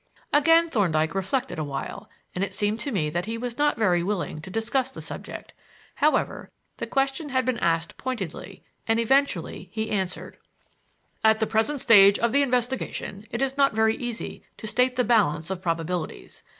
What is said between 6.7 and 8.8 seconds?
the question had been asked pointedly,